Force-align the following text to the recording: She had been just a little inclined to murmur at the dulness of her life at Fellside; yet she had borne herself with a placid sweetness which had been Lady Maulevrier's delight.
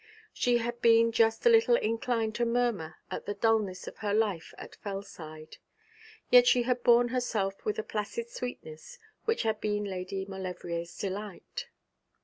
She 0.33 0.57
had 0.57 0.81
been 0.81 1.11
just 1.11 1.45
a 1.45 1.49
little 1.49 1.75
inclined 1.75 2.33
to 2.33 2.43
murmur 2.43 2.95
at 3.11 3.27
the 3.27 3.35
dulness 3.35 3.85
of 3.87 3.97
her 3.97 4.15
life 4.15 4.51
at 4.57 4.75
Fellside; 4.77 5.57
yet 6.31 6.47
she 6.47 6.63
had 6.63 6.81
borne 6.81 7.09
herself 7.09 7.63
with 7.65 7.77
a 7.77 7.83
placid 7.83 8.27
sweetness 8.31 8.97
which 9.25 9.43
had 9.43 9.61
been 9.61 9.83
Lady 9.83 10.25
Maulevrier's 10.25 10.97
delight. 10.97 11.67